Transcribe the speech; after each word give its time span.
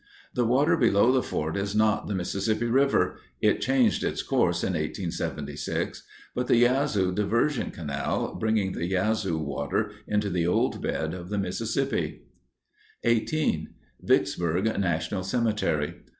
The 0.33 0.47
water 0.47 0.77
below 0.77 1.11
the 1.11 1.21
fort 1.21 1.55
is 1.55 1.75
not 1.75 2.07
the 2.07 2.15
Mississippi 2.15 2.65
River—it 2.65 3.61
changed 3.61 4.03
its 4.03 4.23
course 4.23 4.63
in 4.63 4.73
1876—but 4.73 6.47
the 6.47 6.55
Yazoo 6.57 7.11
Diversion 7.13 7.69
Canal, 7.69 8.33
bringing 8.33 8.71
the 8.71 8.87
Yazoo 8.87 9.37
water 9.37 9.91
into 10.07 10.31
the 10.31 10.47
old 10.47 10.81
bed 10.81 11.13
of 11.13 11.29
the 11.29 11.37
Mississippi. 11.37 12.23
18. 13.03 13.75
VICKSBURG 14.03 14.75
NATIONAL 14.79 15.23
CEMETERY. 15.23 15.97